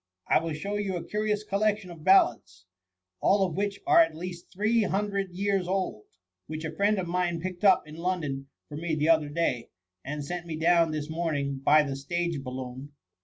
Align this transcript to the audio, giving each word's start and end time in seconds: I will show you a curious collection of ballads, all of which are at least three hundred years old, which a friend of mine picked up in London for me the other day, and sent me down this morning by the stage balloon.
I 0.27 0.39
will 0.41 0.53
show 0.53 0.77
you 0.77 0.95
a 0.95 1.03
curious 1.07 1.43
collection 1.43 1.91
of 1.91 2.03
ballads, 2.03 2.65
all 3.19 3.45
of 3.45 3.53
which 3.53 3.79
are 3.85 3.99
at 3.99 4.15
least 4.15 4.51
three 4.51 4.81
hundred 4.81 5.29
years 5.29 5.67
old, 5.67 6.05
which 6.47 6.65
a 6.65 6.75
friend 6.75 6.97
of 6.97 7.07
mine 7.07 7.39
picked 7.39 7.63
up 7.63 7.83
in 7.85 7.97
London 7.97 8.47
for 8.67 8.77
me 8.77 8.95
the 8.95 9.09
other 9.09 9.29
day, 9.29 9.69
and 10.03 10.25
sent 10.25 10.47
me 10.47 10.55
down 10.55 10.89
this 10.89 11.07
morning 11.07 11.59
by 11.59 11.83
the 11.83 11.95
stage 11.95 12.41
balloon. 12.41 12.93